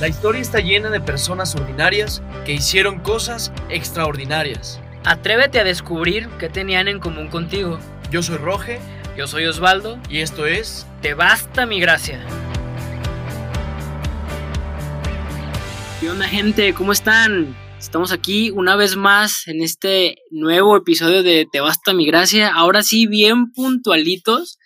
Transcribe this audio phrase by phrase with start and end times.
[0.00, 4.80] La historia está llena de personas ordinarias que hicieron cosas extraordinarias.
[5.04, 7.78] Atrévete a descubrir qué tenían en común contigo.
[8.10, 8.80] Yo soy Roge
[9.16, 9.98] Yo soy Osvaldo.
[10.08, 12.20] y esto es Te basta mi gracia.
[16.00, 16.74] ¿Qué onda gente?
[16.74, 17.56] ¿Cómo están?
[17.78, 22.52] Estamos aquí una vez más en este nuevo episodio de Te basta mi gracia.
[22.52, 24.58] Ahora sí, bien puntualitos.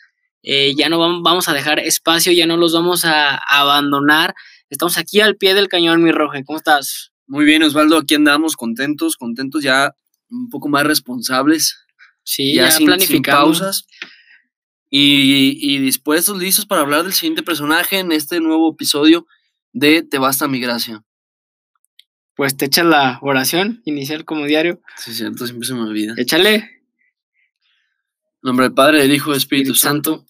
[0.43, 4.35] Eh, ya no vam- vamos a dejar espacio, ya no los vamos a abandonar.
[4.71, 6.45] Estamos aquí al pie del cañón, mi Roge.
[6.45, 7.13] ¿Cómo estás?
[7.27, 9.95] Muy bien, Osvaldo, aquí andamos contentos, contentos ya
[10.31, 11.77] un poco más responsables,
[12.23, 13.87] Sí, ya, ya, sin, pausas
[14.91, 19.27] y, y dispuestos, listos para hablar del siguiente personaje en este nuevo episodio
[19.73, 21.03] de Te basta mi gracia.
[22.35, 24.83] Pues te echas la oración inicial como diario.
[24.99, 26.13] Sí, cierto, siempre se me olvida.
[26.19, 26.83] Échale.
[28.43, 30.27] nombre del Padre, del Hijo del Espíritu Espíritu Santo.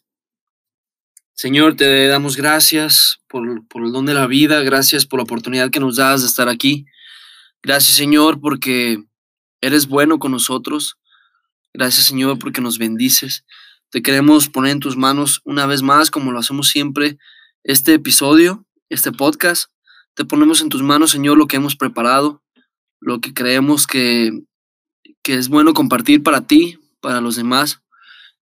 [1.40, 5.78] Señor, te damos gracias por, el don de la vida, gracias por la oportunidad que
[5.78, 6.84] nos das de estar aquí.
[7.62, 9.04] Gracias, Señor, porque
[9.60, 10.98] eres bueno con nosotros.
[11.72, 13.44] Gracias, Señor, porque nos bendices.
[13.90, 17.18] Te queremos poner en tus manos una vez más, como lo hacemos siempre,
[17.62, 19.70] este episodio, este podcast.
[20.14, 22.42] Te ponemos en tus manos, Señor, lo que hemos preparado,
[22.98, 24.42] lo que creemos que
[25.22, 27.80] es bueno compartir para ti, para los demás.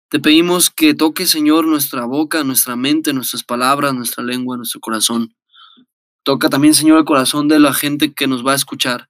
[0.08, 5.34] Te pedimos que toques, Señor, nuestra boca, nuestra mente, nuestras palabras, nuestra lengua, nuestro corazón.
[6.22, 9.08] Toca también, Señor, el corazón de la gente que nos va a escuchar,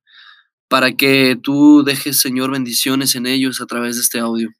[0.68, 4.50] para que tú dejes, Señor, bendiciones en ellos a través de este audio.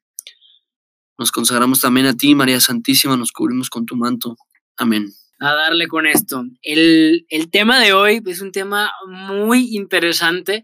[1.17, 4.35] Nos consagramos también a ti, María Santísima, nos cubrimos con tu manto.
[4.77, 5.11] Amén.
[5.39, 6.43] a darle con esto.
[6.61, 10.63] El, el tema de hoy es un tema muy interesante.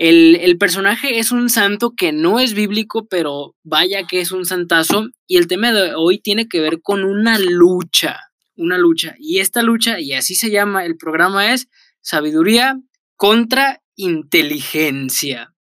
[0.00, 4.46] El, el personaje es un santo que no es bíblico, pero vaya que es un
[4.46, 5.10] santazo.
[5.26, 8.18] Y el tema de hoy tiene que ver con una lucha,
[8.56, 9.14] una lucha.
[9.18, 11.68] Y esta lucha, y así se llama el programa, es
[12.00, 12.80] sabiduría
[13.16, 15.54] contra inteligencia.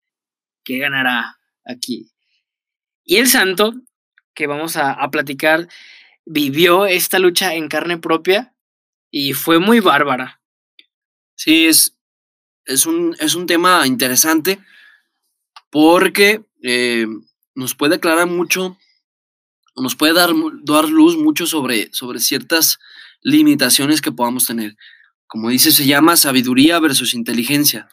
[0.64, 2.12] ¿Qué ganará aquí?
[3.03, 3.74] Y el santo
[4.36, 5.68] que vamos a, a platicar
[6.28, 8.53] vivió esta lucha en carne propia
[9.09, 10.44] y fue muy bárbara.
[11.34, 11.97] Sí, es,
[12.67, 14.59] es, un, es un tema interesante
[15.72, 17.07] porque eh,
[17.55, 18.78] nos puede aclarar mucho,
[19.75, 20.29] nos puede dar,
[20.63, 22.79] dar luz mucho sobre, sobre ciertas
[23.22, 24.75] limitaciones que podamos tener.
[25.28, 27.89] Como dice, se llama sabiduría versus inteligencia.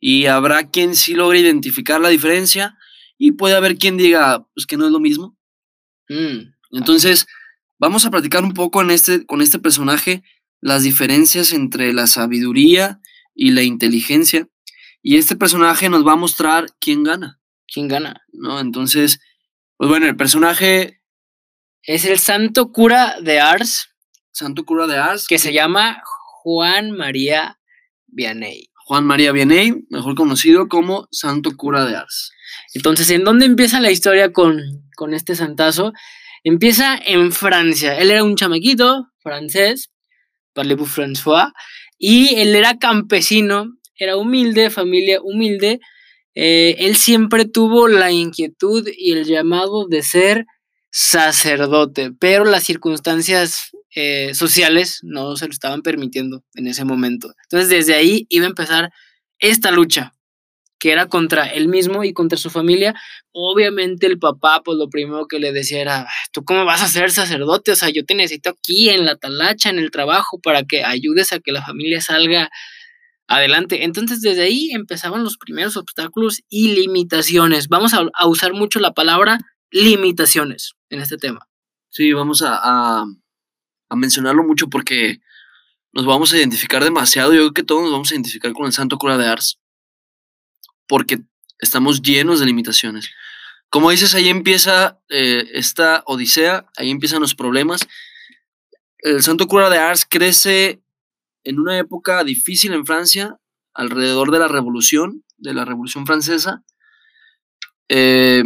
[0.00, 2.76] Y habrá quien sí logre identificar la diferencia
[3.16, 5.38] y puede haber quien diga pues, que no es lo mismo.
[6.08, 7.26] Mm, Entonces,
[7.78, 10.22] vamos a platicar un poco en este, con este personaje
[10.60, 13.00] las diferencias entre la sabiduría
[13.34, 14.48] y la inteligencia.
[15.02, 18.24] Y este personaje nos va a mostrar quién gana, ¿Quién gana?
[18.32, 18.60] ¿no?
[18.60, 19.20] Entonces,
[19.76, 21.00] pues bueno, el personaje
[21.82, 23.94] Es el santo cura de Ars
[24.34, 26.02] Santo Cura de Ars, que se llama
[26.42, 27.60] Juan María
[28.08, 28.68] Vianney.
[28.74, 32.32] Juan María Vianney, mejor conocido como Santo Cura de Ars.
[32.74, 34.60] Entonces, ¿en dónde empieza la historia con,
[34.96, 35.92] con este santazo?
[36.42, 37.96] Empieza en Francia.
[37.96, 39.92] Él era un chamaquito francés,
[40.52, 41.52] parlez-vous François,
[41.98, 45.80] y él era campesino, era humilde, familia humilde.
[46.34, 50.46] Eh, él siempre tuvo la inquietud y el llamado de ser
[50.90, 57.32] sacerdote, pero las circunstancias eh, sociales no se lo estaban permitiendo en ese momento.
[57.44, 58.90] Entonces, desde ahí iba a empezar
[59.38, 60.13] esta lucha,
[60.78, 62.94] que era contra él mismo y contra su familia.
[63.32, 66.88] Obviamente el papá, pues lo primero que le decía era, "Ah, ¿tú cómo vas a
[66.88, 67.72] ser sacerdote?
[67.72, 71.32] O sea, yo te necesito aquí en la talacha, en el trabajo, para que ayudes
[71.32, 72.50] a que la familia salga
[73.26, 73.84] adelante.
[73.84, 77.68] Entonces desde ahí empezaban los primeros obstáculos y limitaciones.
[77.68, 79.38] Vamos a, a usar mucho la palabra
[79.70, 81.48] limitaciones en este tema.
[81.90, 83.04] Sí, vamos a, a,
[83.88, 85.18] a mencionarlo mucho porque
[85.92, 87.32] nos vamos a identificar demasiado.
[87.32, 89.58] Yo creo que todos nos vamos a identificar con el Santo Cura de Ars
[90.86, 91.20] porque
[91.58, 93.10] estamos llenos de limitaciones.
[93.70, 97.86] Como dices, ahí empieza eh, esta odisea, ahí empiezan los problemas.
[98.98, 100.82] El Santo Cura de Ars crece
[101.42, 103.36] en una época difícil en Francia,
[103.74, 106.62] alrededor de la Revolución, de la Revolución Francesa.
[107.88, 108.44] Eh,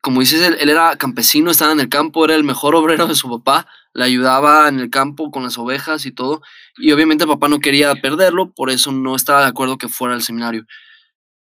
[0.00, 3.14] como dices, él, él era campesino, estaba en el campo, era el mejor obrero de
[3.14, 6.42] su papá, le ayudaba en el campo con las ovejas y todo,
[6.76, 10.22] y obviamente papá no quería perderlo, por eso no estaba de acuerdo que fuera al
[10.22, 10.66] seminario.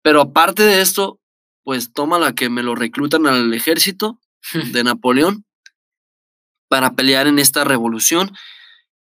[0.02, 1.20] Pero aparte de esto,
[1.64, 4.20] pues toma la que me lo reclutan al ejército
[4.74, 5.46] de Napoleón
[6.68, 8.36] para pelear en esta revolución.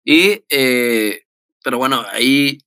[0.04, 1.24] Y, eh,
[1.62, 2.58] pero bueno, ahí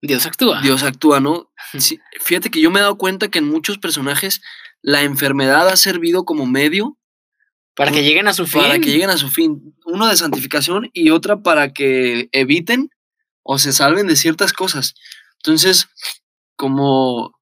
[0.00, 0.60] Dios actúa.
[0.60, 1.50] Dios actúa, ¿no?
[1.78, 4.42] Sí, fíjate que yo me he dado cuenta que en muchos personajes
[4.82, 6.98] la enfermedad ha servido como medio
[7.74, 8.60] Para que lleguen a su fin.
[8.60, 9.74] para que lleguen a su fin.
[9.86, 12.90] Uno de santificación y otra para que eviten
[13.42, 14.94] o se salven de ciertas cosas.
[15.38, 15.88] Entonces,
[16.56, 17.40] como,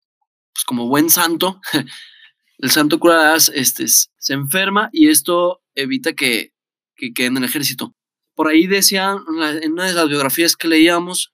[0.55, 1.61] pues como buen santo,
[2.59, 6.53] el santo cura este, se enferma y esto evita que,
[6.97, 7.95] que quede en el ejército.
[8.35, 9.17] Por ahí decía
[9.61, 11.33] en una de las biografías que leíamos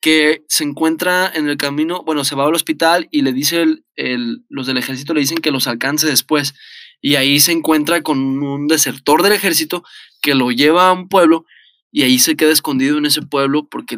[0.00, 3.64] que se encuentra en el camino, bueno, se va al hospital y le dice
[3.96, 6.54] el, los del ejército le dicen que los alcance después.
[7.00, 9.84] Y ahí se encuentra con un desertor del ejército
[10.20, 11.44] que lo lleva a un pueblo
[11.90, 13.96] y ahí se queda escondido en ese pueblo porque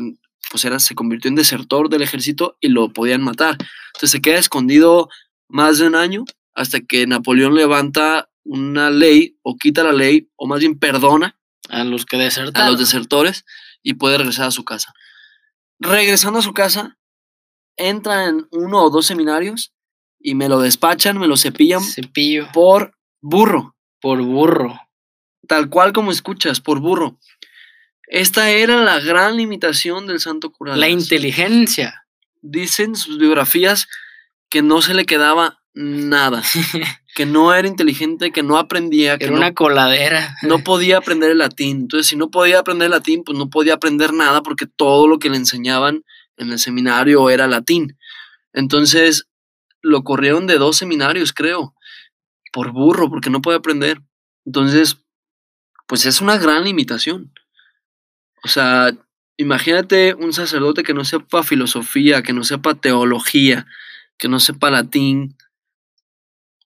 [0.50, 3.56] pues era, se convirtió en desertor del ejército y lo podían matar.
[3.94, 5.08] Entonces se queda escondido
[5.48, 6.24] más de un año
[6.54, 11.38] hasta que Napoleón levanta una ley o quita la ley o más bien perdona
[11.68, 13.44] a los que a los desertores
[13.82, 14.92] y puede regresar a su casa.
[15.78, 16.98] Regresando a su casa,
[17.76, 19.72] entra en uno o dos seminarios
[20.18, 22.48] y me lo despachan, me lo cepillan Cepillo.
[22.52, 23.76] por burro.
[24.00, 24.78] Por burro.
[25.46, 27.18] Tal cual como escuchas, por burro.
[28.10, 30.76] Esta era la gran limitación del santo cura.
[30.76, 32.06] La inteligencia.
[32.42, 33.86] Dicen sus biografías
[34.48, 36.42] que no se le quedaba nada,
[37.14, 40.36] que no era inteligente, que no aprendía, que era una coladera.
[40.42, 41.82] No podía aprender el latín.
[41.82, 45.20] Entonces, si no podía aprender el latín, pues no podía aprender nada porque todo lo
[45.20, 46.04] que le enseñaban
[46.36, 47.96] en el seminario era latín.
[48.52, 49.28] Entonces,
[49.82, 51.74] lo corrieron de dos seminarios, creo,
[52.52, 54.00] por burro, porque no puede aprender.
[54.44, 54.96] Entonces,
[55.86, 57.32] pues es una gran limitación.
[58.44, 58.92] O sea,
[59.36, 63.66] imagínate un sacerdote que no sepa filosofía, que no sepa teología,
[64.18, 65.36] que no sepa latín.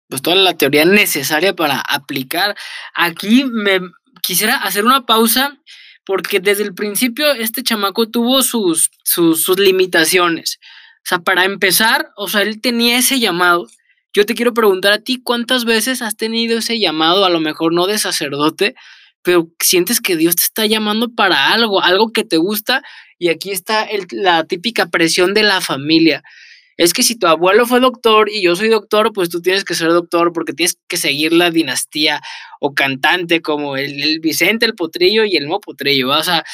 [0.08, 2.56] Pues toda la teoría necesaria para aplicar.
[2.94, 3.80] Aquí me
[4.22, 5.58] quisiera hacer una pausa
[6.04, 10.58] porque desde el principio este chamaco tuvo sus, sus, sus limitaciones.
[10.98, 13.68] O sea, para empezar, o sea, él tenía ese llamado.
[14.12, 17.74] Yo te quiero preguntar a ti, ¿cuántas veces has tenido ese llamado, a lo mejor
[17.74, 18.74] no de sacerdote,
[19.24, 22.82] pero sientes que Dios te está llamando para algo, algo que te gusta,
[23.18, 26.22] y aquí está la típica presión de la familia.
[26.76, 29.74] Es que si tu abuelo fue doctor y yo soy doctor, pues tú tienes que
[29.74, 32.20] ser doctor porque tienes que seguir la dinastía
[32.60, 36.10] o cantante como el, Vicente, el Potrillo y el No Potrillo.
[36.10, 36.44] O sea,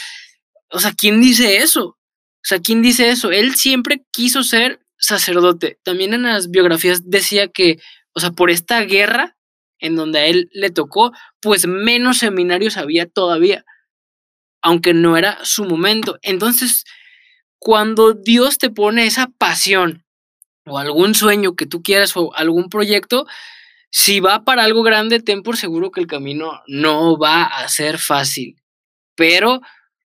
[0.70, 1.86] o sea, ¿quién dice eso?
[1.86, 3.32] O sea, ¿quién dice eso?
[3.32, 5.78] Él siempre quiso ser sacerdote.
[5.82, 7.78] También en las biografías decía que,
[8.12, 9.36] o sea, por esta guerra
[9.80, 13.64] en donde a él le tocó, pues menos seminarios había todavía,
[14.62, 16.18] aunque no era su momento.
[16.22, 16.84] Entonces,
[17.58, 20.04] cuando Dios te pone esa pasión
[20.66, 23.26] o algún sueño que tú quieras o algún proyecto,
[23.90, 27.98] si va para algo grande, ten por seguro que el camino no va a ser
[27.98, 28.56] fácil.
[29.16, 29.60] Pero,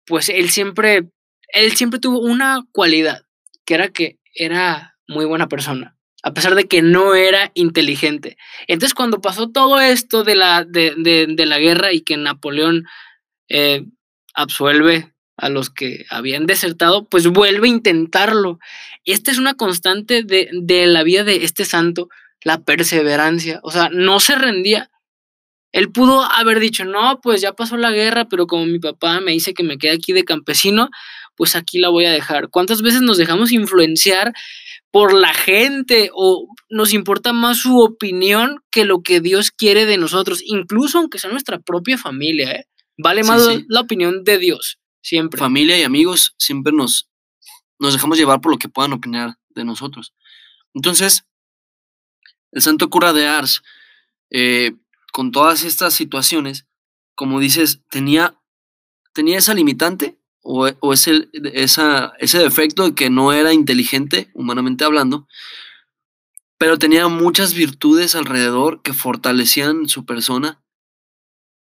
[0.06, 1.10] pues él siempre,
[1.50, 3.24] él siempre tuvo una cualidad,
[3.66, 5.93] que era que era muy buena persona
[6.24, 8.38] a pesar de que no era inteligente.
[8.68, 12.86] Entonces, cuando pasó todo esto de la, de, la guerra y que Napoleón
[13.50, 13.86] eh,
[14.34, 18.60] absuelve a los que habían desertado, pues vuelve a intentarlo.
[19.04, 22.08] Esta es una constante de, de la vida de este santo,
[22.42, 23.60] la perseverancia.
[23.62, 24.90] O sea, no se rendía.
[25.74, 29.32] Él pudo haber dicho, no, pues ya pasó la guerra, pero como mi papá me
[29.32, 30.90] dice que me quede aquí de campesino,
[31.36, 32.50] pues aquí la voy a dejar.
[32.50, 34.34] ¿Cuántas veces nos dejamos influenciar
[34.94, 39.98] por la gente o nos importa más su opinión que lo que Dios quiere de
[39.98, 42.68] nosotros, incluso aunque sea nuestra propia familia, ¿eh?
[43.00, 45.40] Vale más la opinión de Dios, siempre.
[45.40, 47.10] Familia y amigos siempre nos,
[47.80, 50.14] nos dejamos llevar por lo que puedan opinar de nosotros.
[50.76, 51.26] Entonces,
[52.52, 53.64] el santo cura de Ars,
[54.30, 54.74] eh,
[55.12, 56.68] con todas estas situaciones,
[57.16, 58.40] como dices, tenía,
[59.12, 64.84] tenía esa limitante o, o ese, esa, ese defecto de que no era inteligente, humanamente
[64.84, 65.28] hablando,
[66.60, 70.62] pero tenía muchas virtudes alrededor que fortalecían su persona,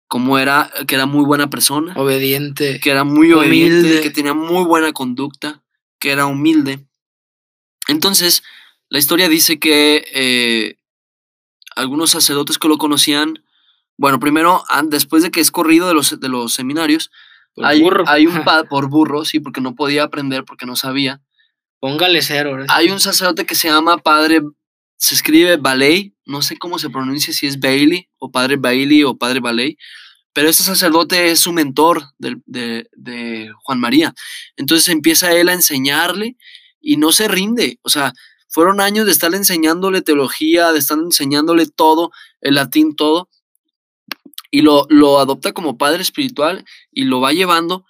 [0.08, 4.64] como era que era muy buena persona, obediente, que era muy obediente, que tenía muy
[4.64, 5.64] buena conducta,
[5.98, 6.86] que era humilde.
[7.88, 8.42] Entonces,
[8.88, 10.78] la historia dice que eh,
[11.74, 13.42] algunos sacerdotes que lo conocían,
[13.98, 17.10] bueno, primero, después de que es corrido de los, de los seminarios,
[17.62, 21.20] hay, hay un por burro, sí, porque no podía aprender, porque no sabía.
[21.80, 22.64] Póngale cero.
[22.68, 24.42] Hay un sacerdote que se llama Padre,
[24.96, 29.16] se escribe Baley, no sé cómo se pronuncia, si es Bailey, o Padre Bailey, o
[29.16, 29.76] Padre Baley,
[30.32, 34.14] pero este sacerdote es su mentor de, de, de Juan María.
[34.56, 36.36] Entonces empieza él a enseñarle
[36.80, 37.78] y no se rinde.
[37.82, 38.12] O sea,
[38.48, 42.10] fueron años de estarle enseñándole teología, de estar enseñándole todo,
[42.40, 43.28] el latín, todo
[44.56, 47.84] y lo, lo adopta como padre espiritual y lo va llevando.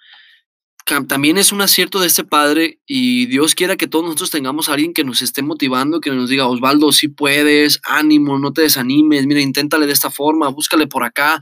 [1.07, 4.73] También es un acierto de este padre y Dios quiera que todos nosotros tengamos a
[4.73, 9.25] alguien que nos esté motivando, que nos diga, Osvaldo, si puedes, ánimo, no te desanimes,
[9.27, 11.39] mira, inténtale de esta forma, búscale por acá.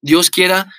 [0.00, 0.72] Dios quiera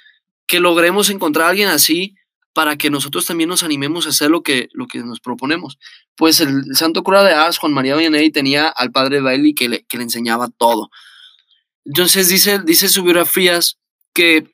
[0.48, 2.15] que logremos encontrar a alguien así
[2.53, 5.77] para que nosotros también nos animemos a hacer lo que, lo que nos proponemos.
[6.15, 9.86] Pues el santo cura de Ars, Juan María Vianney, tenía al padre Bailey que le,
[9.86, 10.89] que le enseñaba todo.
[11.88, 13.77] Entonces dice, dice sus biografías
[14.13, 14.51] que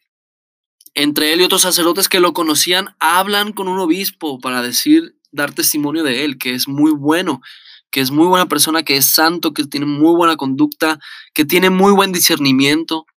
[0.93, 5.51] entre él y otros sacerdotes que lo conocían hablan con un obispo para decir, dar
[5.51, 7.41] testimonio de él, que es muy bueno,
[7.89, 10.99] que es muy buena persona, que es santo, que tiene muy buena conducta,
[11.33, 13.07] que tiene muy buen discernimiento.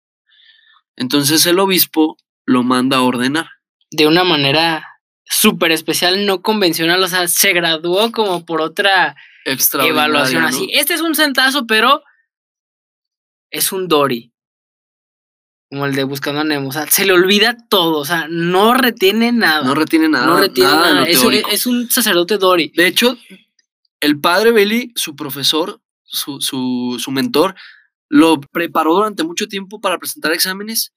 [0.97, 3.49] Entonces el obispo lo manda a ordenar.
[3.91, 4.87] De una manera
[5.27, 10.49] súper especial, no convencional, o sea, se graduó como por otra evaluación ¿no?
[10.49, 10.71] así.
[10.73, 12.03] Este es un centazo, pero
[13.51, 14.33] es un Dory.
[15.71, 16.69] Como el de Buscando a Nemo.
[16.69, 17.99] O sea, se le olvida todo.
[17.99, 19.65] O sea, no retiene nada.
[19.65, 20.27] No retiene nada.
[20.27, 22.73] No retiene nada Es, un sacerdote Dory.
[22.77, 23.19] De hecho,
[24.01, 27.57] el padre Bailey, su profesor, su, su, su mentor,
[28.09, 30.93] lo preparó durante mucho tiempo para presentar exámenes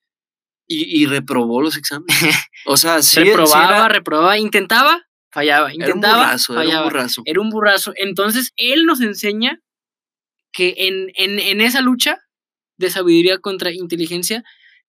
[0.68, 2.36] y, y reprobó los exámenes.
[2.66, 5.02] O sea, sí, sí reprobaba, era, reprobaba, intentaba,
[5.32, 7.22] fallaba, era un intentaba, burrazo, era un burrazo.
[7.26, 7.94] Era un burrazo.
[7.96, 9.60] Entonces, él nos enseña
[10.52, 12.20] que en, en, en esa lucha
[12.80, 14.44] de sabiduría contra inteligencia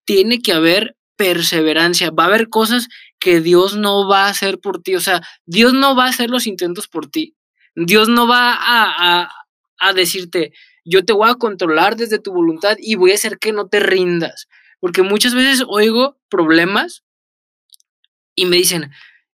[0.07, 2.11] tiene que haber perseverancia.
[2.11, 4.95] Va a haber cosas que Dios no va a hacer por ti.
[4.97, 7.37] O sea, Dios no va a hacer los intentos por ti.
[7.77, 9.31] Dios no va a, a,
[9.79, 10.53] a decirte,
[10.85, 13.81] yo te voy a controlar desde tu voluntad y voy a hacer que no te
[13.81, 14.49] rindas.
[14.81, 17.05] Porque muchas veces oigo problemas
[18.35, 18.91] y me dicen,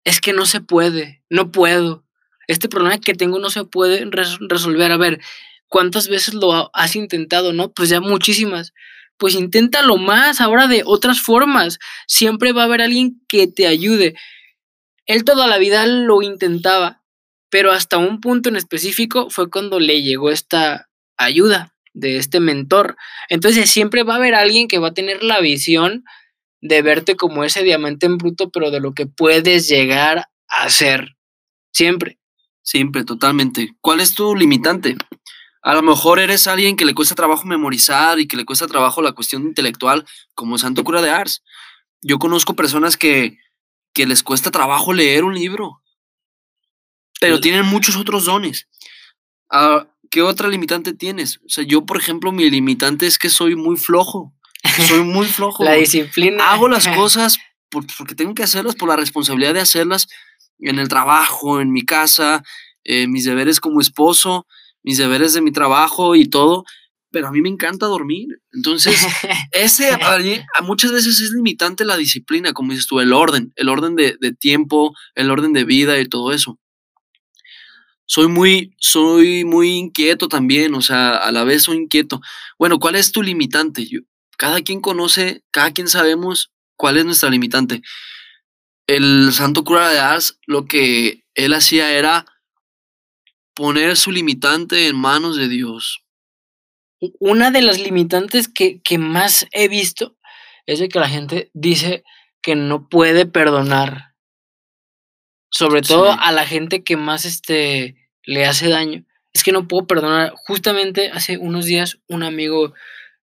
[0.04, 2.06] es que no se puede, no puedo.
[2.48, 4.92] Este problema que tengo no se puede res- resolver.
[4.92, 5.20] A ver,
[5.74, 7.52] ¿cuántas veces lo ha- has intentado?
[7.52, 8.74] No, pues ya muchísimas.
[9.18, 11.80] Pues inténtalo más ahora de otras formas.
[12.08, 14.14] Siempre va a haber alguien que te ayude.
[15.08, 17.02] Él toda la vida lo intentaba,
[17.50, 22.96] pero hasta un punto en específico fue cuando le llegó esta ayuda de este mentor.
[23.28, 26.04] Entonces siempre va a haber alguien que va a tener la visión
[26.62, 31.16] de verte como ese diamante en bruto, pero de lo que puedes llegar a ser.
[31.74, 32.20] Siempre.
[32.62, 33.74] Siempre, totalmente.
[33.82, 34.96] ¿Cuál es tu limitante?
[35.64, 39.02] A lo mejor eres alguien que le cuesta trabajo memorizar y que le cuesta trabajo
[39.02, 40.06] la cuestión intelectual,
[40.36, 41.42] como Santo Cura de Ars.
[42.02, 43.38] Yo conozco personas que,
[43.94, 45.82] que les cuesta trabajo leer un libro,
[47.20, 48.68] pero El- tienen muchos otros dones.
[49.50, 51.38] Ah, ¿Qué otra limitante tienes?
[51.38, 54.34] O sea, yo, por ejemplo, mi limitante es que soy muy flojo.
[54.88, 55.64] Soy muy flojo.
[55.64, 56.52] La disciplina.
[56.52, 57.38] Hago las cosas
[57.70, 60.08] por- porque tengo que hacerlas, por la responsabilidad de hacerlas
[60.60, 62.44] en el trabajo, en mi casa,
[62.84, 64.46] eh, mis deberes como esposo,
[64.84, 66.66] mis deberes de mi trabajo y todo.
[67.12, 68.28] Pero a mí me encanta dormir.
[68.52, 68.96] Entonces,
[69.52, 73.54] ese a mí- a muchas veces es limitante la disciplina, como dices tú, el orden,
[73.56, 76.60] el orden de, de tiempo, el orden de vida y todo eso.
[78.06, 82.22] Soy muy, soy muy inquieto también, o sea, a la vez soy inquieto.
[82.60, 83.88] Bueno, ¿cuál es tu limitante?
[83.88, 84.02] Yo-
[84.38, 87.82] cada quien conoce, cada quien sabemos cuál es nuestra limitante.
[88.88, 92.26] El santo cura de Ars, lo que él hacía era
[93.54, 96.04] poner su limitante en manos de Dios.
[97.20, 100.16] Una de las limitantes que, que más he visto
[100.66, 102.04] es de que la gente dice
[102.42, 104.14] que no puede perdonar.
[105.52, 106.20] Sobre todo Sí.
[106.22, 109.06] a la gente que más este, le hace daño.
[109.34, 110.34] Es que no puedo perdonar.
[110.48, 112.74] Justamente hace unos días un amigo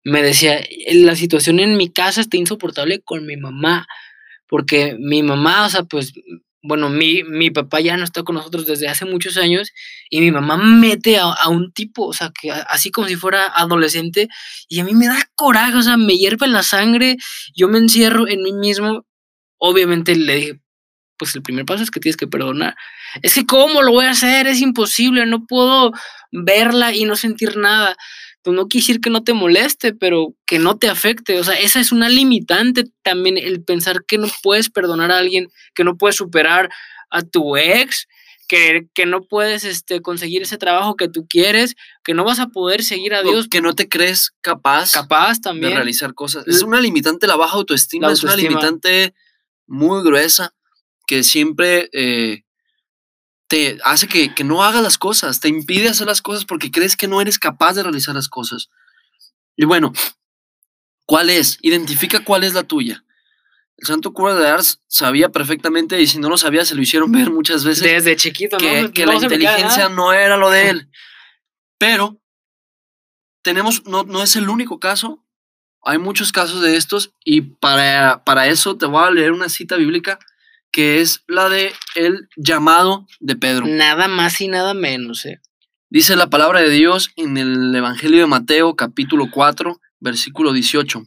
[0.03, 3.87] me decía, la situación en mi casa está insoportable con mi mamá.
[4.47, 6.13] Porque mi mamá, o sea, pues,
[6.61, 9.71] bueno, mi, mi papá ya no está con nosotros desde hace muchos años
[10.09, 13.45] y mi mamá mete a, a un tipo, o sea, que así como si fuera
[13.45, 14.27] adolescente
[14.67, 17.17] y a mí me da coraje, o sea, me hierve la sangre,
[17.55, 19.05] yo me encierro en mí mismo.
[19.57, 20.61] Obviamente le dije,
[21.17, 22.75] pues el primer paso es que tienes que perdonar.
[23.21, 24.47] Es que ¿cómo lo voy a hacer?
[24.47, 25.91] Es imposible, no puedo
[26.31, 27.95] verla y no sentir nada.
[28.41, 31.39] Pues no quiere decir que no te moleste, pero que no te afecte.
[31.39, 35.49] O sea, esa es una limitante también, el pensar que no puedes perdonar a alguien,
[35.75, 36.69] que no puedes superar
[37.09, 38.07] a tu ex,
[38.47, 42.47] que, que no puedes este, conseguir ese trabajo que tú quieres, que no vas a
[42.47, 45.75] poder seguir a O Dios que no te crees capaz, capaz de también.
[45.75, 46.47] realizar cosas.
[46.47, 49.13] Es una limitante la baja autoestima, La es una limitante
[49.67, 50.53] muy gruesa
[51.05, 52.43] que siempre eh,
[53.49, 56.95] te hace que, que no hagas las cosas, te impide hacer las cosas porque crees
[56.95, 58.69] que no eres capaz de realizar las cosas.
[59.57, 59.91] Y bueno,
[61.05, 61.57] ¿cuál es?
[61.61, 63.03] Identifica cuál es la tuya.
[63.77, 67.11] El santo cura de Ars sabía perfectamente, y si no lo sabía, se lo hicieron
[67.11, 68.91] ver muchas veces, Desde chiquito, que, ¿no?
[68.91, 69.95] que No la queda inteligencia nada.
[69.95, 70.89] no era lo de él.
[71.79, 72.21] Pero
[73.41, 75.25] tenemos, no, no es el único caso.
[75.81, 79.75] Hay muchos casos de estos y para, para eso te voy a leer una cita
[79.75, 80.19] bíblica
[80.71, 83.65] que es la de el llamado de Pedro.
[83.67, 85.41] Nada más y nada menos, ¿eh?
[85.89, 91.03] Dice la palabra de Dios en el Evangelio de Mateo capítulo 4 versículo 18.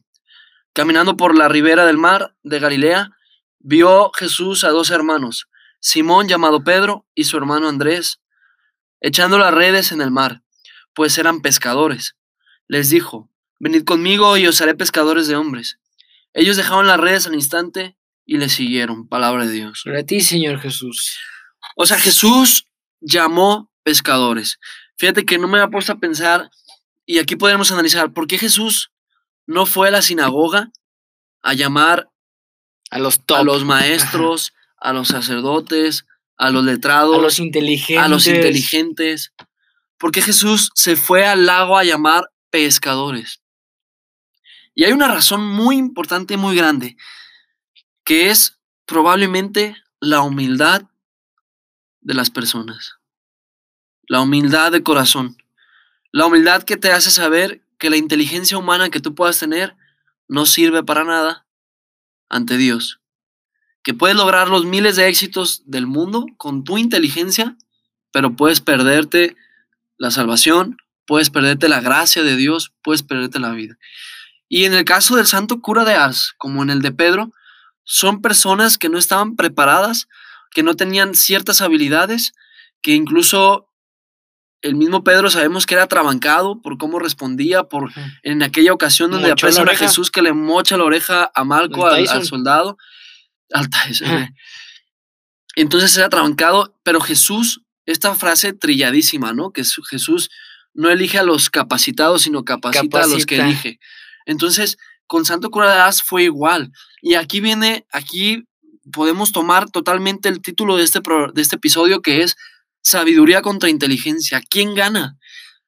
[0.73, 3.11] Caminando por la ribera del mar de Galilea,
[3.59, 5.49] vio Jesús a dos hermanos,
[5.81, 8.21] Simón llamado Pedro y su hermano Andrés,
[9.01, 10.43] echando las redes en el mar,
[10.95, 12.17] pues eran pescadores.
[12.69, 13.29] Les dijo,
[13.59, 15.79] venid conmigo y os haré pescadores de hombres.
[16.35, 19.09] Ellos dejaron las redes al instante y le siguieron.
[19.09, 19.83] Palabra de Dios.
[19.85, 21.19] Para ti, Señor Jesús.
[21.77, 22.67] O sea, Jesús
[23.01, 24.59] llamó pescadores.
[24.97, 26.51] Fíjate que no me ha puesto a pensar,
[27.05, 28.93] y aquí podemos analizar, ¿por qué Jesús
[29.47, 30.71] no fue a la sinagoga
[31.43, 32.09] a llamar
[32.91, 38.05] A los a los maestros, a los sacerdotes, a los letrados, a los inteligentes.
[38.05, 39.33] a los inteligentes?
[39.99, 43.41] ¿Por qué Jesús se fue al lago a llamar pescadores?
[44.75, 46.97] Y hay una razón muy importante y muy grande,
[48.05, 50.83] que es probablemente la humildad
[52.01, 52.97] de las personas.
[54.09, 55.37] La humildad de corazón.
[56.11, 59.77] La humildad que te hace saber que la inteligencia humana que tú puedas tener
[60.29, 61.47] no sirve para nada
[62.29, 63.01] ante Dios.
[63.83, 67.57] Que puedes lograr los miles de éxitos del mundo con tu inteligencia,
[68.13, 69.37] pero puedes perderte
[69.99, 73.79] la salvación, puedes perderte la gracia de Dios, puedes perderte la vida.
[74.49, 77.33] Y en el caso del santo cura de Ars, como en el de Pedro,
[77.85, 80.09] son personas que no estaban preparadas,
[80.53, 82.33] que no tenían ciertas habilidades,
[82.83, 83.69] que incluso
[84.61, 87.91] el mismo Pedro sabemos que era trabancado por cómo respondía, por
[88.23, 89.77] en aquella ocasión donde Mochó la aprecian a.
[89.77, 92.79] Jesús que le mocha la oreja a Malco, al, al soldado.
[93.53, 93.69] Al
[94.01, 94.29] eh.
[95.57, 99.53] Entonces era trabancado, pero Jesús, esta frase trilladísima, ¿no?
[99.53, 100.31] Que Jesús
[100.75, 103.79] no elige a los capacitados, sino capacita a los que elige.
[104.25, 106.73] Entonces, con Santo Cura de Ars fue igual.
[107.01, 108.45] Y aquí viene, aquí
[108.93, 112.37] podemos tomar totalmente el título de este, pro- de este episodio que es
[112.83, 114.41] Sabiduría contra inteligencia.
[114.49, 115.17] ¿Quién gana?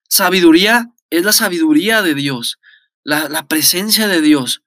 [0.09, 2.59] Sabiduría es la sabiduría de Dios,
[3.03, 4.62] la, la presencia de Dios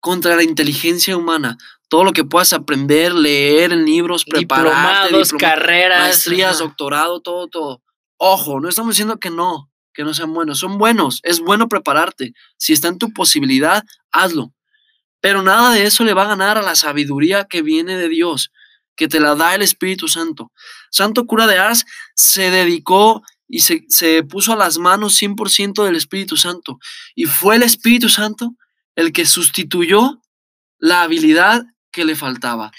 [0.00, 1.58] contra la inteligencia humana.
[1.88, 6.00] Todo lo que puedas aprender, leer en libros, prepararte, Diplomados, diploma- carreras.
[6.00, 7.82] maestrías, doctorado, todo, todo.
[8.16, 10.58] Ojo, no estamos diciendo que no, que no sean buenos.
[10.58, 12.32] Son buenos, es bueno prepararte.
[12.56, 14.52] Si está en tu posibilidad, hazlo.
[15.20, 18.50] Pero nada de eso le va a ganar a la sabiduría que viene de Dios,
[18.96, 20.52] que te la da el Espíritu Santo.
[20.90, 25.96] Santo cura de Ars se dedicó y se, se puso a las manos 100% del
[25.96, 26.78] Espíritu Santo.
[27.14, 28.54] Y fue el Espíritu Santo
[28.96, 30.20] el que sustituyó
[30.78, 32.72] la habilidad que le faltaba.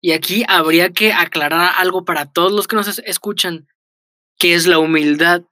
[0.00, 3.66] Y aquí habría que aclarar algo para todos los que nos es- escuchan,
[4.38, 5.42] que es la humildad.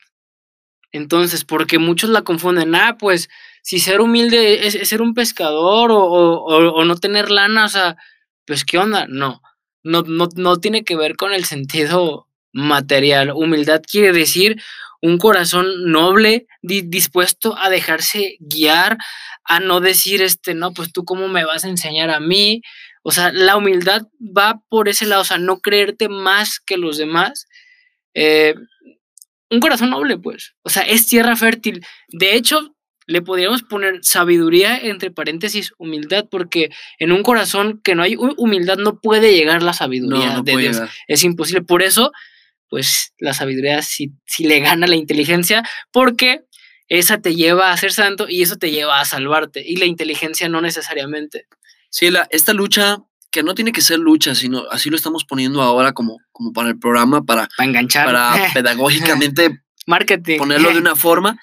[0.93, 3.29] Entonces, porque muchos la confunden, ah, pues
[3.63, 7.97] si ser humilde es, ser un pescador o, o- no tener lana, o sea,
[8.47, 9.41] pues qué onda, no,
[9.85, 13.31] no, no, no tiene que ver con el sentido material.
[13.35, 14.61] Humildad quiere decir
[15.03, 18.99] un corazón noble, di- dispuesto a dejarse guiar,
[19.45, 22.63] a no decir, este, no, pues tú cómo me vas a enseñar a mí,
[23.03, 26.99] o sea, la humildad va por ese lado, o sea, no creerte más que los
[26.99, 27.47] demás.
[28.15, 28.55] Eh,
[29.51, 30.55] un corazón noble, pues.
[30.63, 31.85] O sea, es tierra fértil.
[32.09, 38.03] De hecho, le podríamos poner sabiduría entre paréntesis, humildad, porque en un corazón que no
[38.03, 40.75] hay hu- humildad no puede llegar la sabiduría No, no de Dios.
[40.77, 40.91] llegar.
[41.09, 41.63] Es imposible.
[41.63, 42.13] Por eso,
[42.69, 46.43] pues la sabiduría sí, sí le gana la inteligencia, porque
[46.89, 49.63] esa te lleva a ser santo y eso te lleva a salvarte.
[49.67, 51.47] Y la inteligencia no necesariamente.
[51.89, 52.99] Sí, la, esta lucha,
[53.31, 56.69] que no tiene que ser lucha, sino así lo estamos poniendo ahora como, como para
[56.69, 58.07] el programa, para, Para enganchar.
[58.07, 60.39] para pedagógicamente Marketing.
[60.39, 61.39] ponerlo de una forma.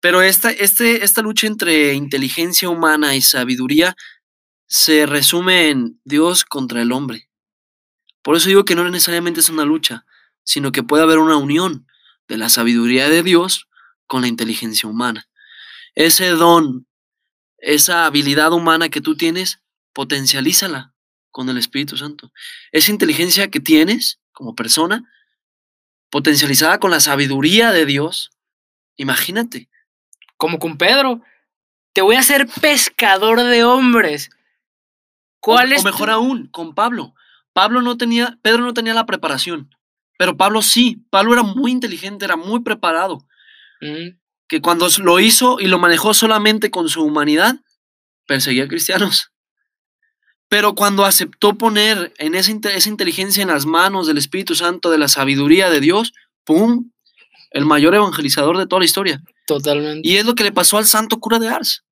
[0.00, 3.96] Pero esta, este, esta lucha entre inteligencia humana y sabiduría
[4.66, 7.28] se resume en Dios contra el hombre.
[8.22, 10.04] Por eso digo que no necesariamente es una lucha,
[10.44, 11.86] sino que puede haber una unión
[12.28, 13.68] de la sabiduría de Dios
[14.06, 15.28] con la inteligencia humana.
[15.94, 16.86] Ese don,
[17.58, 19.60] esa habilidad humana que tú tienes,
[19.94, 20.94] potencialízala
[21.30, 22.32] con el Espíritu Santo.
[22.72, 25.10] Esa inteligencia que tienes como persona,
[26.10, 28.30] potencializada con la sabiduría de Dios,
[28.96, 29.68] imagínate.
[30.36, 31.22] como con Pedro.
[31.94, 34.30] Te voy a hacer pescador de hombres.
[35.40, 35.82] ¿Cuál o, es?
[35.82, 37.14] o mejor tu- aún, con Pablo.
[37.52, 39.70] Pablo no tenía, Pedro no tenía la preparación,
[40.18, 41.04] pero Pablo sí.
[41.10, 43.26] Pablo era muy inteligente, era muy preparado.
[43.80, 47.56] Mm, Que cuando lo hizo y lo manejó solamente con su humanidad,
[48.26, 49.30] perseguía a cristianos.
[50.54, 54.98] Pero cuando aceptó poner en esa, esa inteligencia en las manos del Espíritu Santo, de
[54.98, 56.12] la sabiduría de Dios,
[56.44, 56.92] ¡pum!
[57.50, 59.20] El mayor evangelizador de toda la historia.
[59.48, 60.08] totalmente.
[60.08, 61.84] Y es lo que le pasó al santo cura de Ars.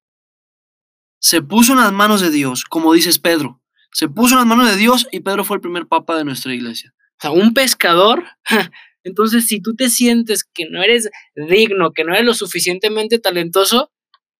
[1.18, 3.60] Se puso en las manos de Dios, como dices Pedro.
[3.90, 6.54] Se puso en las manos de Dios y Pedro fue el primer papa de nuestra
[6.54, 6.94] iglesia.
[6.94, 8.22] O sea, un pescador.
[9.02, 13.90] Entonces, si tú te sientes que no eres digno, que no eres lo suficientemente talentoso,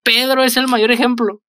[0.01, 1.42] Pedro es el mayor ejemplo.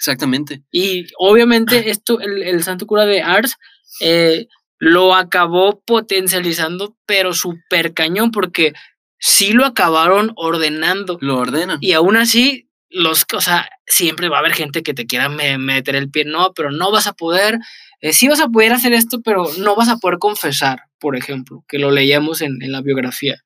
[0.00, 0.62] Exactamente.
[0.72, 3.56] Y obviamente esto, el, el santo cura de Ars,
[4.00, 4.46] eh,
[4.78, 8.72] lo acabó potencializando, pero súper cañón, porque
[9.18, 11.18] sí lo acabaron ordenando.
[11.20, 11.76] Lo ordenan.
[11.82, 15.58] Y aún así, los, o sea, siempre va a haber gente que te quiera me-
[15.58, 17.58] meter el pie, no, pero no vas a poder,
[18.00, 21.62] eh, sí vas a poder hacer esto, pero no vas a poder confesar, por ejemplo,
[21.68, 23.36] que lo leíamos en, en la biografía.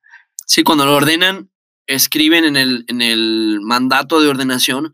[0.47, 1.49] Sí, cuando lo ordenan,
[1.85, 4.93] escriben en el, en el mandato de ordenación,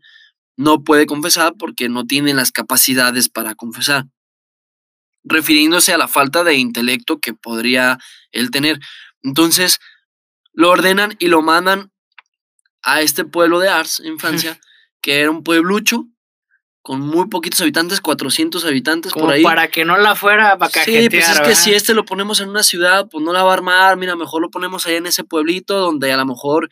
[0.56, 4.04] no puede confesar porque no tiene las capacidades para confesar,
[5.24, 7.98] refiriéndose a la falta de intelecto que podría
[8.32, 8.78] él tener.
[9.22, 9.78] Entonces,
[10.52, 11.90] lo ordenan y lo mandan
[12.82, 14.58] a este pueblo de Ars, en Francia,
[15.00, 16.06] que era un pueblucho
[16.82, 19.42] con muy poquitos habitantes, 400 habitantes Como por ahí.
[19.44, 22.48] para que no la fuera para Sí, pues es que si este lo ponemos en
[22.48, 23.96] una ciudad, pues no la va a armar.
[23.96, 26.68] Mira, mejor lo ponemos allá en ese pueblito donde a lo mejor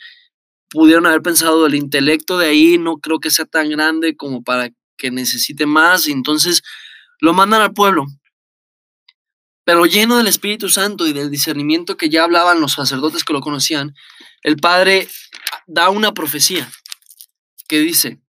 [0.71, 4.71] pudieron haber pensado el intelecto de ahí, no creo que sea tan grande como para
[4.97, 6.07] que necesite más.
[6.09, 6.63] Y entonces
[7.21, 8.07] lo mandan al pueblo.
[9.65, 13.41] Pero lleno del Espíritu Santo y del discernimiento que ya hablaban los sacerdotes que lo
[13.41, 13.95] conocían,
[14.43, 15.09] el Padre
[15.67, 16.71] da una profecía
[17.69, 18.21] que dice,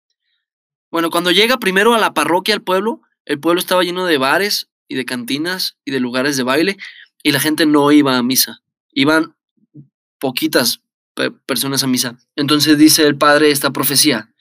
[0.92, 4.70] bueno, cuando llega primero a la parroquia, al pueblo, el pueblo estaba lleno de bares
[4.88, 6.78] y de cantinas y de lugares de baile
[7.24, 8.62] y la gente no iba a misa.
[8.92, 9.36] Iban
[10.20, 10.82] poquitas
[11.46, 12.18] personas a misa.
[12.36, 14.34] Entonces dice el padre esta profecía.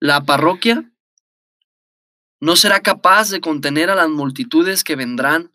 [0.00, 0.90] La parroquia
[2.40, 5.52] no será capaz de contener a las multitudes que vendrán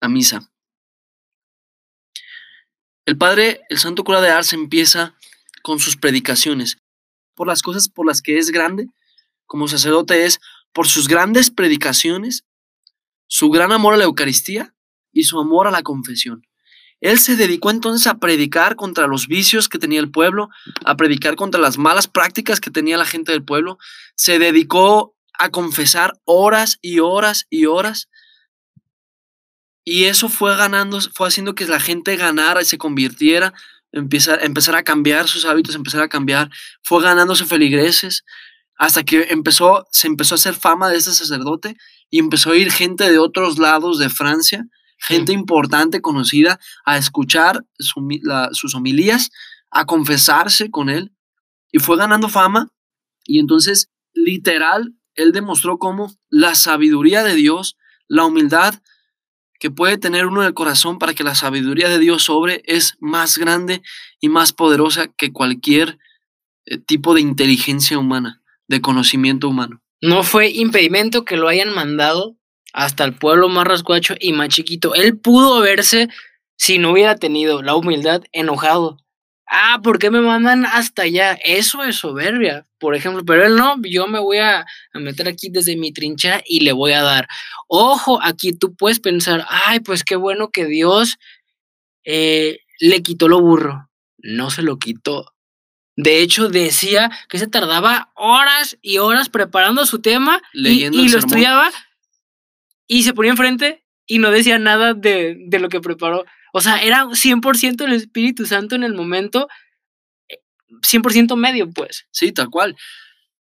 [0.00, 0.52] a misa.
[3.04, 5.16] El padre, el santo cura de Ars, empieza
[5.62, 6.78] con sus predicaciones.
[7.34, 8.88] Por las cosas por las que es grande,
[9.46, 10.40] como sacerdote, es
[10.72, 12.44] por sus grandes predicaciones,
[13.26, 14.74] su gran amor a la Eucaristía
[15.12, 16.46] y su amor a la confesión.
[17.02, 20.50] Él se dedicó entonces a predicar contra los vicios que tenía el pueblo,
[20.84, 23.76] a predicar contra las malas prácticas que tenía la gente del pueblo.
[24.14, 28.08] Se dedicó a confesar horas y horas y horas.
[29.84, 33.52] Y eso fue ganando, fue haciendo que la gente ganara y se convirtiera,
[33.90, 36.50] empezar a cambiar sus hábitos, empezar a cambiar.
[36.82, 38.24] Fue ganándose feligreses
[38.76, 41.76] hasta que empezó, se empezó a hacer fama de este sacerdote
[42.10, 44.68] y empezó a ir gente de otros lados de Francia,
[45.04, 49.30] gente importante, conocida, a escuchar su mi- la- sus homilías,
[49.70, 51.12] a confesarse con él.
[51.72, 52.68] Y fue ganando fama.
[53.24, 57.76] Y entonces literal él demostró cómo la sabiduría de Dios,
[58.08, 58.74] la humildad
[59.58, 62.96] que puede tener uno en el corazón para que la sabiduría de Dios sobre es
[63.00, 63.82] más grande
[64.20, 65.98] y más poderosa que cualquier
[66.66, 69.80] eh, tipo de inteligencia humana, de conocimiento humano.
[70.00, 72.36] No fue impedimento que lo hayan mandado
[72.72, 74.94] hasta el pueblo más rascuacho y más chiquito.
[74.94, 76.08] Él pudo verse,
[76.56, 78.98] si no hubiera tenido la humildad, enojado.
[79.54, 81.38] Ah, ¿por qué me mandan hasta allá?
[81.44, 83.22] Eso es soberbia, por ejemplo.
[83.26, 84.60] Pero él no, yo me voy a,
[84.94, 87.28] a meter aquí desde mi trinchera y le voy a dar.
[87.68, 91.18] Ojo, aquí tú puedes pensar, ay, pues qué bueno que Dios
[92.04, 93.90] eh, le quitó lo burro.
[94.18, 95.34] No se lo quitó.
[95.96, 101.00] De hecho, decía que se tardaba horas y horas preparando su tema y- Leyendo y,
[101.02, 101.28] el lo sermón.
[101.28, 101.70] estudiaba
[102.98, 106.24] y se ponía enfrente y no decía nada de, de lo que preparó.
[106.52, 109.48] O sea, era 100% el Espíritu Santo en el momento,
[110.28, 110.38] eh,
[110.82, 112.06] 100% medio, pues.
[112.10, 112.76] Sí, tal cual.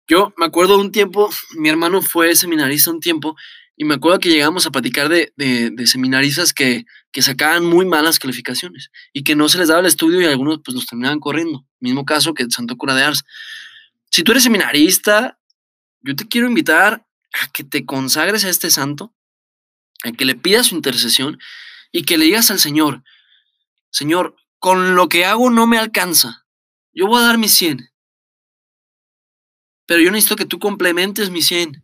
[0.08, 3.36] Yo me acuerdo un tiempo, mi hermano fue seminarista un tiempo,
[3.78, 8.20] y me acuerdo que llegamos a platicar de, de- seminaristas que, que sacaban muy malas
[8.20, 11.66] calificaciones y que no se les daba el estudio y algunos pues los terminaban corriendo.
[11.80, 13.24] Mismo caso que Santo Cura de Ars.
[14.12, 15.40] Si tú eres seminarista,
[16.02, 17.06] yo te quiero invitar
[17.42, 19.16] a que te consagres a este santo,
[20.04, 21.40] a que le pidas su intercesión
[21.92, 23.04] y que le digas al Señor,
[23.90, 26.46] Señor, con lo que hago no me alcanza.
[26.94, 27.92] Yo voy a dar mi 100
[29.92, 31.84] pero yo necesito que tú complementes mi 100.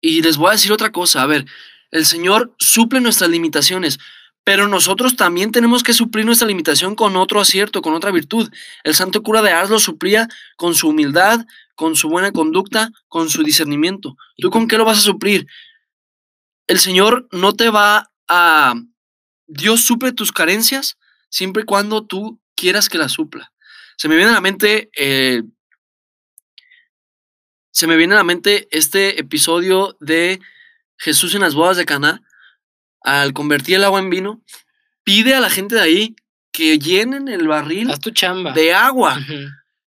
[0.00, 1.44] Y les voy a decir otra cosa, a ver,
[1.90, 3.98] el Señor suple nuestras limitaciones,
[4.42, 8.50] pero nosotros también tenemos que suplir nuestra limitación con otro acierto, con otra virtud.
[8.84, 13.28] El santo cura de Ars lo suplía con su humildad, con su buena conducta, con
[13.28, 14.16] su discernimiento.
[14.38, 15.46] ¿Tú con qué lo vas a suplir?
[16.66, 18.74] El Señor no te va a...
[19.46, 20.96] Dios suple tus carencias
[21.28, 23.52] siempre y cuando tú quieras que las supla.
[23.96, 25.42] Se me viene a la mente eh,
[27.72, 30.40] se me viene a la mente este episodio de
[30.98, 32.22] Jesús en las bodas de Caná,
[33.00, 34.42] al convertir el agua en vino,
[35.02, 36.16] pide a la gente de ahí
[36.52, 38.52] que llenen el barril Haz tu chamba.
[38.52, 39.18] de agua.
[39.18, 39.48] Ujú.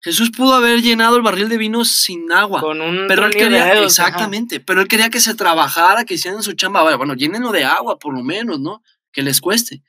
[0.04, 2.60] Jesús pudo haber llenado el barril de vino sin agua.
[2.60, 3.80] Con un Pero él de ajá.
[3.84, 6.82] exactamente, pero él quería que se trabajara, que hicieran su chamba.
[6.82, 8.84] Bueno, Bueno, llénenlo de agua, por lo menos, ¿no?
[9.12, 9.82] Que les cueste.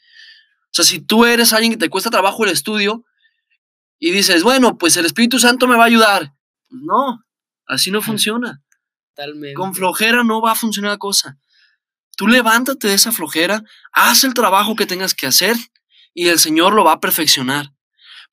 [0.66, 3.04] O sea, si tú eres alguien que te cuesta trabajo el estudio
[3.98, 6.32] y dices, bueno, pues el Espíritu Santo me va a ayudar.
[6.70, 7.24] No,
[7.66, 8.62] Así no funciona.
[9.14, 9.54] Totalmente.
[9.54, 11.38] Con flojera no va a funcionar la cosa.
[12.16, 15.56] Tú levántate de esa flojera, haz el trabajo que tengas que hacer
[16.12, 17.73] y el Señor lo va a perfeccionar.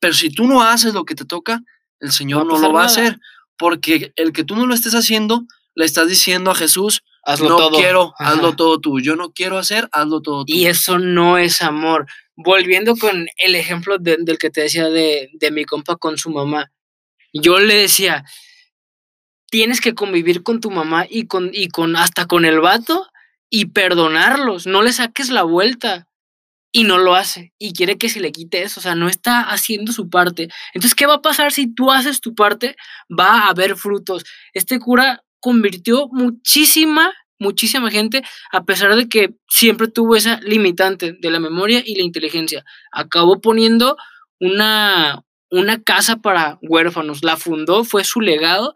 [0.02, 1.62] Pero si tú no haces lo que te toca,
[2.02, 3.20] el Señor No lo va a hacer.
[3.58, 7.56] Porque el que tú no lo estés haciendo, le estás diciendo a Jesús, Hazlo no
[7.58, 7.78] todo.
[7.78, 8.32] quiero, Ajá.
[8.34, 9.00] hazlo todo tú.
[9.00, 10.52] Yo no quiero hacer, hazlo todo tú.
[10.54, 12.08] Y eso no es amor.
[12.36, 16.32] Volviendo con el ejemplo de- del que te decía de, de mi compa con su
[16.32, 16.72] mamá.
[17.32, 18.26] Yo le decía,
[19.52, 23.06] tienes que convivir con tu mamá y con, y con hasta con el vato
[23.52, 24.66] y perdonarlos.
[24.66, 26.08] No le saques la vuelta.
[26.72, 27.54] Y no lo hace.
[27.58, 28.80] Y quiere que se le quite eso.
[28.80, 30.48] O sea, no está haciendo su parte.
[30.74, 32.76] Entonces, ¿qué va a pasar si tú haces tu parte?
[33.10, 34.24] Va a haber frutos.
[34.54, 41.30] Este cura convirtió muchísima, muchísima gente a pesar de que siempre tuvo esa limitante de
[41.30, 42.64] la memoria y la inteligencia.
[42.92, 43.98] Acabó poniendo
[44.40, 48.74] una, una casa para huérfanos, la fundó, fue su legado,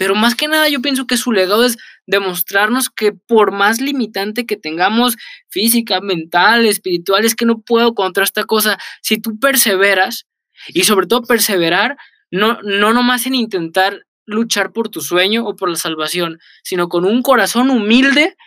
[0.00, 4.46] pero más que nada yo pienso que su legado es demostrarnos que por más limitante
[4.46, 5.18] que tengamos
[5.50, 10.26] física, mental, espiritual, es que no puedo contra esta cosa, si tú perseveras
[10.68, 11.98] y sobre todo perseverar,
[12.30, 17.04] no, no nomás en intentar luchar por tu sueño o por la salvación, sino con
[17.04, 18.38] un corazón humilde,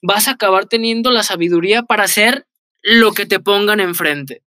[0.00, 2.46] vas a acabar teniendo la sabiduría para hacer
[2.80, 4.42] lo que te pongan enfrente.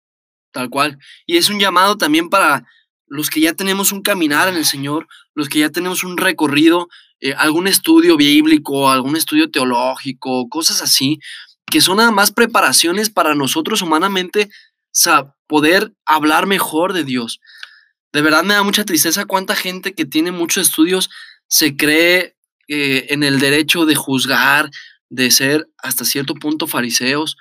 [0.52, 0.98] Tal cual.
[1.24, 2.66] Y es un llamado también para
[3.10, 6.88] los que ya tenemos un caminar en el Señor, los que ya tenemos un recorrido,
[7.20, 11.18] eh, algún estudio bíblico, algún estudio teológico, cosas así,
[11.66, 14.48] que son nada más preparaciones para nosotros humanamente
[15.46, 17.40] poder hablar mejor de Dios.
[18.12, 21.10] De verdad me da mucha tristeza cuánta gente que tiene muchos estudios
[21.48, 22.36] se cree
[22.68, 24.70] eh, en el derecho de juzgar,
[25.08, 27.36] de ser hasta cierto punto fariseos.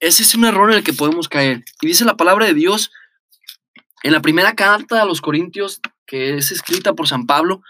[0.00, 1.64] Ese es un error en el que podemos caer.
[1.80, 2.90] Y dice la palabra de Dios
[4.02, 7.62] en la primera carta a los Corintios, que es escrita por San Pablo,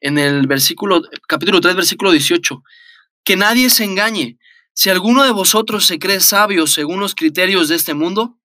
[0.00, 2.62] en el versículo, capítulo 3, versículo 18,
[3.24, 4.38] que nadie se engañe.
[4.74, 8.38] Si alguno de vosotros se cree sabio según los criterios de este mundo,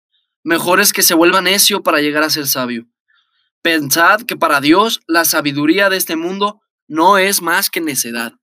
[0.42, 2.86] mejor es que se vuelva necio para llegar a ser sabio.
[3.62, 8.34] Pensad que para Dios la sabiduría de este mundo no es más que necedad.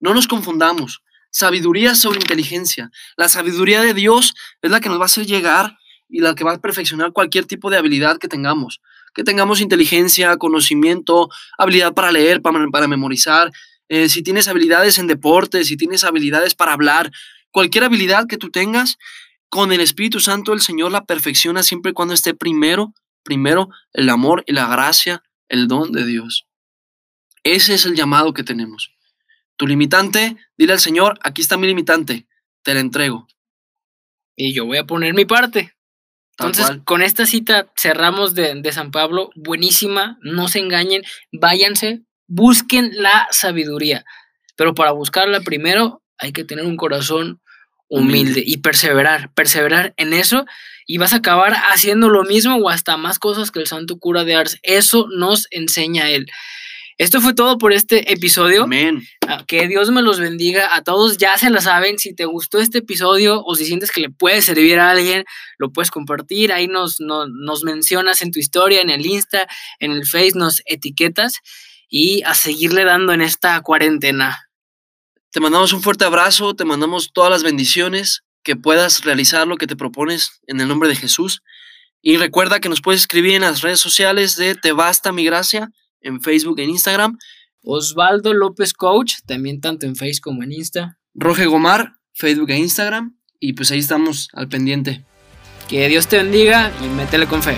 [0.00, 1.02] No nos confundamos.
[1.30, 2.90] Sabiduría sobre inteligencia.
[3.16, 5.78] La sabiduría de Dios es la que nos va a hacer llegar
[6.14, 8.80] y la que va a perfeccionar cualquier tipo de habilidad que tengamos.
[9.14, 13.50] Que tengamos inteligencia, conocimiento, habilidad para leer, para, para memorizar.
[13.88, 17.10] eh, si tienes habilidades en deporte, si tienes habilidades para hablar,
[17.50, 18.96] cualquier habilidad que tú tengas,
[19.48, 24.08] con el Espíritu Santo el Señor la perfecciona siempre y cuando esté primero, primero el
[24.08, 26.46] amor y la gracia, el don de Dios.
[27.42, 28.92] Ese es el llamado que tenemos.
[29.56, 32.26] Tu limitante, dile al Señor, aquí está mi limitante,
[32.62, 33.26] te la entrego.
[34.36, 35.74] Y yo voy a poner mi parte.
[36.38, 42.90] Entonces, con esta cita cerramos de, de San Pablo, buenísima, no se engañen, váyanse, busquen
[42.94, 44.04] la sabiduría.
[44.56, 47.40] Pero para buscarla primero hay que tener un corazón
[47.88, 48.42] humilde, Humilde.
[48.44, 50.44] y perseverar, perseverar en eso
[50.86, 54.24] y vas a acabar haciendo lo mismo o hasta más cosas que el santo cura
[54.24, 54.58] de Ars.
[54.62, 56.26] Eso nos enseña él.
[56.96, 58.64] Esto fue todo por este episodio.
[58.64, 59.02] Amén.
[59.26, 61.16] Ah, Que Dios me los bendiga a todos.
[61.18, 61.98] Ya se la saben.
[61.98, 65.24] Si te gustó este episodio o si sientes que le puede servir a alguien,
[65.58, 66.52] lo puedes compartir.
[66.52, 69.48] Ahí nos, no- nos mencionas en tu historia, en el Insta,
[69.80, 71.38] en el Face, nos etiquetas
[71.88, 74.48] y a seguirle dando en esta cuarentena.
[75.30, 79.66] Te mandamos un fuerte abrazo, te mandamos todas las bendiciones, que puedas realizar lo que
[79.66, 81.42] te propones en el nombre de Jesús.
[82.02, 85.70] Y recuerda que nos puedes escribir en las redes sociales de Te Basta Mi Gracia,
[86.04, 87.18] en Facebook, en Instagram.
[87.62, 90.98] Osvaldo López Coach, también tanto en Face como en Insta.
[91.14, 93.16] Roge Gomar, Facebook e Instagram.
[93.40, 95.04] Y pues ahí estamos al pendiente.
[95.68, 97.56] Que Dios te bendiga y métele con fe.